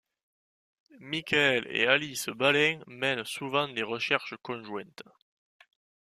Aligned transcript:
Michael 0.99 1.67
et 1.69 1.85
Alice 1.85 2.27
Balint 2.29 2.79
mènent 2.87 3.23
souvent 3.23 3.67
des 3.67 3.83
recherches 3.83 4.33
conjointes. 4.41 5.03